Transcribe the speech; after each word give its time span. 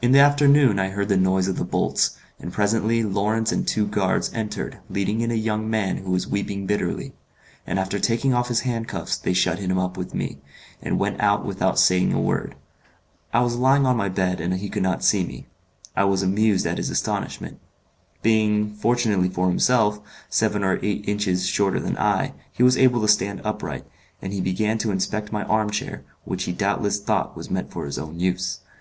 In 0.00 0.12
the 0.12 0.20
afternoon 0.20 0.78
I 0.78 0.90
heard 0.90 1.08
the 1.08 1.16
noise 1.16 1.48
of 1.48 1.56
the 1.58 1.64
bolts, 1.64 2.16
and 2.38 2.52
presently 2.52 3.02
Lawrence 3.02 3.50
and 3.50 3.66
two 3.66 3.84
guards 3.84 4.30
entered 4.32 4.78
leading 4.88 5.20
in 5.20 5.32
a 5.32 5.34
young 5.34 5.68
man 5.68 5.96
who 5.96 6.12
was 6.12 6.28
weeping 6.28 6.64
bitterly; 6.64 7.12
and 7.66 7.80
after 7.80 7.98
taking 7.98 8.32
off 8.32 8.46
his 8.46 8.60
handcuffs 8.60 9.16
they 9.16 9.32
shut 9.32 9.58
him 9.58 9.76
up 9.78 9.96
with 9.96 10.14
me, 10.14 10.38
and 10.80 11.00
went 11.00 11.20
out 11.20 11.44
without 11.44 11.76
saying 11.76 12.12
a 12.12 12.20
word. 12.20 12.54
I 13.32 13.40
was 13.40 13.56
lying 13.56 13.84
on 13.84 13.96
my 13.96 14.08
bed, 14.08 14.40
and 14.40 14.54
he 14.54 14.68
could 14.70 14.84
not 14.84 15.02
see 15.02 15.24
me. 15.26 15.48
I 15.96 16.04
was 16.04 16.22
amused 16.22 16.64
at 16.64 16.78
his 16.78 16.88
astonishment. 16.88 17.58
Being, 18.22 18.74
fortunately 18.74 19.28
for 19.28 19.48
himself, 19.48 20.00
seven 20.30 20.62
or 20.62 20.78
eight 20.84 21.08
inches 21.08 21.46
shorter 21.48 21.80
than 21.80 21.98
I, 21.98 22.32
he 22.52 22.62
was 22.62 22.76
able 22.76 23.00
to 23.00 23.08
stand 23.08 23.40
upright, 23.42 23.84
and 24.22 24.32
he 24.32 24.40
began 24.40 24.78
to 24.78 24.92
inspect 24.92 25.32
my 25.32 25.42
arm 25.46 25.70
chair, 25.70 26.04
which 26.24 26.44
he 26.44 26.52
doubtless 26.52 27.00
thought 27.00 27.36
was 27.36 27.50
meant 27.50 27.72
for 27.72 27.86
his 27.86 27.98
own 27.98 28.20
use. 28.20 28.60